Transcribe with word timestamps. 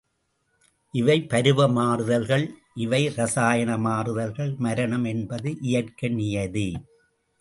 இவை 0.93 1.17
பருவ 1.21 1.67
மாறுதல்கள் 1.67 2.45
இவை 2.75 3.01
ரசாயன 3.15 3.77
மாறு 3.77 4.13
தல்கள், 4.15 4.51
மரணம் 4.57 5.05
என்பது 5.05 5.51
இயற்கை 5.61 6.09
நியதி. 6.09 6.69